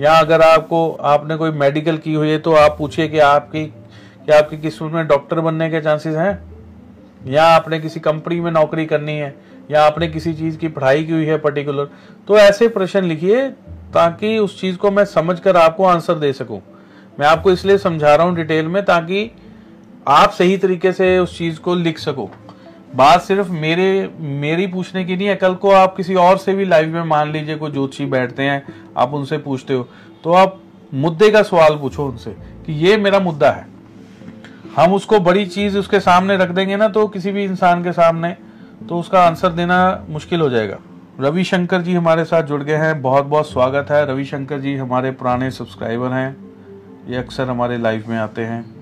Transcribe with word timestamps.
या 0.00 0.12
अगर 0.14 0.42
आपको, 0.42 0.90
आपने 0.92 1.36
कोई 1.36 1.50
मेडिकल 1.52 1.96
की 1.96 2.14
हुई 2.14 2.30
है 2.30 2.38
तो 2.38 2.52
आप 2.54 2.76
पूछिए 2.78 3.08
कि 3.08 3.18
आपकी 3.18 3.64
क्या 4.24 4.38
आपकी 4.38 4.58
किस्मत 4.58 4.92
में 4.92 5.06
डॉक्टर 5.06 5.40
बनने 5.40 5.68
के 5.70 5.80
चांसेस 5.80 6.16
हैं? 6.16 6.42
या 7.26 7.44
आपने 7.46 7.78
किसी 7.80 8.00
कंपनी 8.00 8.40
में 8.40 8.50
नौकरी 8.50 8.86
करनी 8.86 9.12
है, 9.12 9.34
या 9.70 9.84
आपने 9.84 10.08
किसी 10.08 10.32
चीज़ 10.34 10.56
की 10.58 10.68
पढ़ाई 10.68 11.04
की 11.04 11.12
हुई 11.12 11.26
है 11.26 11.38
पर्टिकुलर 11.38 11.88
तो 12.28 12.38
ऐसे 12.38 12.68
प्रश्न 12.68 13.04
लिखिए 13.04 13.48
ताकि 13.94 14.36
उस 14.38 14.60
चीज़ 14.60 14.76
को 14.76 14.90
मैं 14.90 15.04
समझकर 15.04 15.56
आपको 15.56 15.84
आंसर 15.84 16.14
दे 16.14 16.32
सकूँ। 16.32 16.60
मैं 17.20 17.26
आपको 17.26 17.50
इसलिए 17.52 17.78
समझा 17.78 18.14
रहा 18.14 18.26
हूँ 18.26 18.36
डिटेल 18.36 18.68
में 18.68 18.84
ताकि 18.84 19.30
आप 20.08 20.30
सही 20.30 20.56
तरीके 20.56 20.92
से 20.92 21.18
उस 21.18 21.36
चीज़ 21.38 21.60
को 21.60 21.74
लिख 21.74 21.98
सको। 21.98 22.30
बात 22.94 23.22
सिर्फ़ 23.22 23.50
मेरे, 23.50 24.10
मेरी 24.18 24.66
पूछने 24.66 25.04
की 25.04 25.16
नहीं 25.16 25.26
है, 25.28 25.34
कल 25.36 25.54
को 25.54 25.70
आप 25.70 25.96
किसी 25.96 26.14
और 26.14 26.38
से 26.38 26.54
भी 26.54 26.64
लाइव 26.64 26.88
में 26.88 27.04
मान 27.04 27.32
लीजिए 27.32 27.56
कोई 27.56 27.70
ज्योतिषी 27.70 28.06
बैठते 28.06 28.42
हैं, 28.42 28.62
आप 28.96 29.14
उनसे 29.14 29.38
पूछते 29.38 29.74
हो 29.74 29.88
तो 30.24 30.32
आप 30.32 30.60
मुद्दे 30.94 31.30
का 31.30 31.42
सवाल 31.42 31.76
पूछो 31.76 32.06
उनसे 32.06 32.30
कि 32.66 32.72
ये 32.84 32.96
मेरा 32.96 33.18
मुद्दा 33.20 33.50
है। 33.50 33.66
हम 34.76 34.94
उसको 34.94 35.18
बड़ी 35.20 35.46
चीज़ 35.46 35.78
उसके 35.78 36.00
सामने 36.00 36.36
रख 36.36 36.50
देंगे 36.50 36.76
ना 36.76 36.88
तो 36.88 37.06
किसी 37.08 37.32
भी 37.32 37.44
इंसान 37.44 37.82
के 37.84 37.92
सामने 37.92 38.36
तो 38.88 38.98
उसका 38.98 39.22
आंसर 39.22 39.48
देना 39.50 40.06
मुश्किल 40.08 40.40
हो 40.40 40.48
जाएगा। 40.50 40.78
रविशंकर 41.20 41.82
जी 41.82 41.94
हमारे 41.94 42.24
साथ 42.24 42.42
जुड़ 42.42 42.62
गए 42.62 42.76
हैं 42.76 43.00
बहुत 43.02 43.24
बहुत 43.24 43.50
स्वागत 43.50 43.90
है। 43.90 44.04
रविशंकर 44.06 44.60
जी 44.60 44.76
हमारे 44.76 45.10
पुराने 45.12 45.50
सब्सक्राइबर 45.50 46.12
हैं, 46.12 46.36
ये 47.08 47.16
अक्सर 47.16 47.48
हमारे 47.48 47.78
लाइव 47.78 48.04
में 48.08 48.16
आते 48.18 48.44
हैं। 48.44 48.73